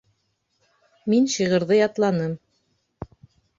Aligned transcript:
Мин 1.13 1.29
шиғырҙы 1.35 1.79
ятланым 1.81 2.35